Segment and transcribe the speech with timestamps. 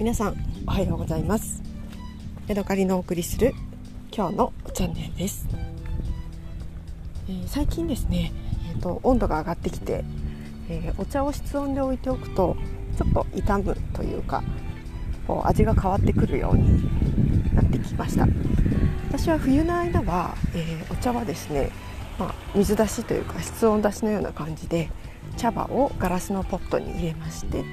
[0.00, 1.62] 皆さんおはようございます。
[2.46, 3.52] ヤドカリのお送りする
[4.10, 5.46] 今日のチャンネルです、
[7.28, 8.32] えー、最近ですね、
[8.72, 10.02] えーと、温度が上がってきて、
[10.70, 12.56] えー、お茶を室温で置いておくと
[12.96, 14.42] ちょっと傷むというか
[15.26, 18.26] こう味が変わってくるようになってきました。
[19.08, 21.70] 私は冬の間は、えー、お茶はですね、
[22.18, 24.88] まあ、水出しというか室温出しのような感じで
[25.36, 27.64] 茶葉をガラスのポットに入れまして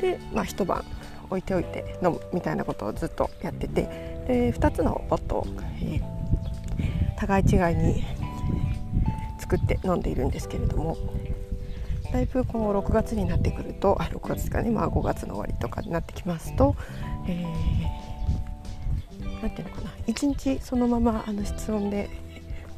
[0.00, 0.84] で、まあ、一晩
[1.28, 4.16] 置いておいて飲むみたいなことをずっとやってて。
[4.26, 5.46] で2つのポットを、
[5.80, 6.02] えー、
[7.16, 8.04] 互い違いに
[9.38, 10.96] 作って飲んでいるんですけれども。
[12.12, 16.76] だいぶこの6月になってくるとあ6月ですかね、まあ、5月の終わりとかになってきますと、
[17.26, 19.90] えー、なんていうのかな。
[20.06, 22.08] 1日そのままあの室温で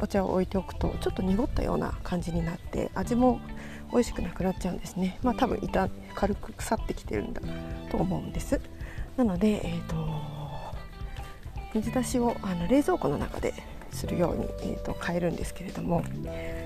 [0.01, 3.39] お茶を置いておくとちょっと濁ったような感じになって味も
[3.93, 5.19] 美味しくなくなっちゃうんですね。
[5.23, 7.41] まあ多分板軽く腐ってきてるんだ
[7.91, 8.61] と思うんです。
[9.17, 9.97] なので、えーと、
[11.75, 13.53] 水出しをあの冷蔵庫の中で
[13.91, 16.05] するように、えーと、変えるんですけれども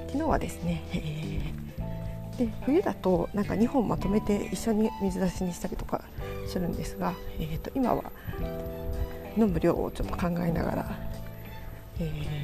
[0.09, 6.03] 昨日はですね、えー、で冬だとなんか2本まとめて一緒に水出しにしたりとか
[6.47, 8.05] するんですが、えーと、と今は
[9.37, 10.99] 飲む量をちょっと考えながら、
[12.01, 12.42] えー、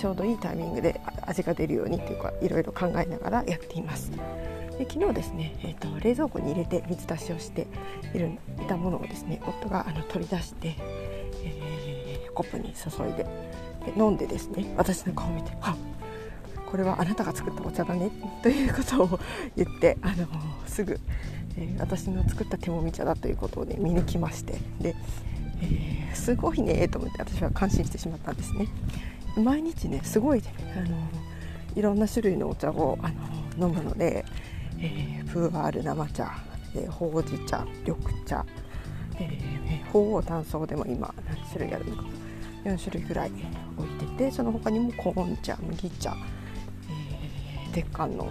[0.00, 4.10] ちょうどいいタイミングで味が出るようにというかいろいろ考えながらやっています。
[4.78, 7.66] で昨日ですね、えーと、冷蔵庫に入れて水出しをして
[8.14, 10.74] いるいたものをですね夫があの取り出して、
[11.44, 13.24] えー、コップに注いで
[13.84, 15.76] で飲んでですね私の顔を見て「あ
[16.64, 18.10] これはあなたが作ったお茶だね」
[18.42, 19.20] ということを
[19.54, 20.26] 言ってあの
[20.66, 20.98] すぐ、
[21.58, 24.94] えー、私の作った手もみ茶だということをね見抜きましてで、
[25.60, 28.66] えー、すごいねと思って私は感心してしまったんですね。
[29.36, 30.42] 毎日ねすごい
[30.76, 30.96] あの
[31.74, 33.10] いろんな種類のお茶をあ
[33.58, 34.24] の飲むので
[34.82, 36.32] えー、プーアール生茶、
[36.74, 38.44] えー、ほうじ茶緑茶、
[39.18, 42.04] えー、鳳凰炭素でも今何種類あるのか
[42.64, 43.30] 4種類ぐらい
[43.76, 46.16] 置いててその他にもコーン茶麦茶、
[46.88, 48.28] えー、鉄管の、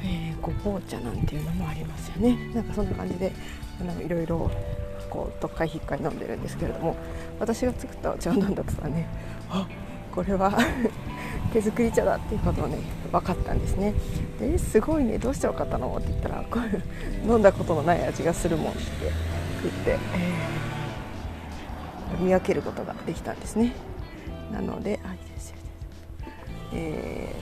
[0.00, 2.36] えー、ごぼう茶なんていうのもありますよね。
[2.54, 3.32] なんかそんな感じで
[3.80, 4.50] あのいろいろ
[5.10, 6.96] こうどっかいひっかい飲んでるんですけれども
[7.38, 9.06] 私が作ったお茶を飲んだとはね
[9.50, 9.66] あ
[10.14, 10.56] これは
[11.52, 12.78] 手作り茶だっていうことをね
[13.10, 13.94] 分かったんですね。
[14.38, 16.80] ですごいねどうして分かったのって言ったらこれ
[17.28, 18.80] 飲んだことのない味がするもんって
[19.62, 23.72] 言って、えー、見分けることができたんですね。
[24.52, 25.56] なのであいいですよ、
[26.74, 27.34] え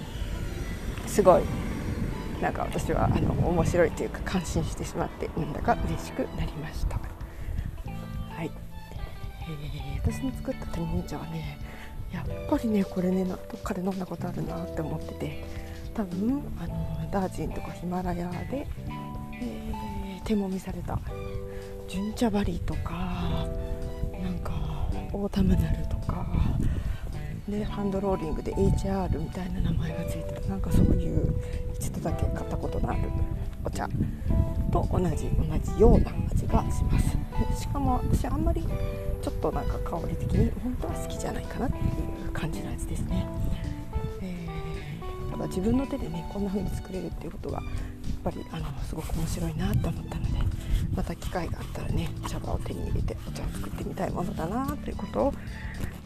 [1.05, 1.43] ー、すごい。
[2.41, 7.12] なんか私はあの面白いというか感心してしまってなんだか嬉しくなりました。
[8.43, 8.51] はい、
[9.43, 11.59] えー、私の作った手もみ茶はね
[12.13, 15.45] やっぱりねこれねどっかで飲んだことあるなって思ってて
[15.95, 18.67] 多分あのダージンとかヒマラヤで、
[19.41, 20.99] えー、手もみされた
[21.87, 23.47] 純茶バリとか
[24.21, 24.53] なんか
[25.13, 26.27] オータムナルとか
[27.49, 30.49] でハンドローリングで HR みたいな名前がついてる。
[30.49, 31.35] なんかそういう
[31.75, 33.01] 一度だけ買ったことのある
[33.65, 33.89] お茶。
[34.71, 37.17] と同じ同じような味がします。
[37.61, 38.63] しかも私あんまり
[39.23, 43.27] ちょっとなんか香り的に本当は好きじゃないかなっていう感じの味ですね、
[44.21, 47.65] えー、ただ自分の手でねこんな風に作れるっていうことがやっ
[48.25, 50.31] ぱりあのすごく面白いなと思ったので
[50.95, 55.35] また機会があったらね茶葉を手に入れてお茶を作ってみたいものだなということを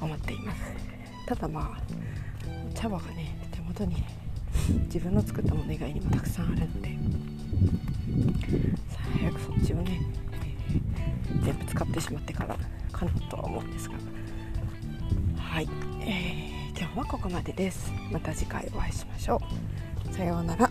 [0.01, 0.96] 思っています。
[1.27, 4.05] ただまあ茶葉がね手元に
[4.87, 6.97] 自分の作ったもの以外にもたくさんあるので
[9.19, 10.01] 早くそっちをね、
[10.33, 12.57] えー、全部使ってしまってから
[12.93, 13.95] かなとは思うんですが。
[15.37, 15.69] はい、
[16.03, 17.93] えー、今日はここまでです。
[18.13, 19.41] また次回お会いしましょ
[20.11, 20.13] う。
[20.13, 20.71] さようなら。